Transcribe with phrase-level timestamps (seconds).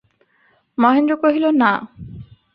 [0.77, 1.71] মহেন্দ্র কহিল, না।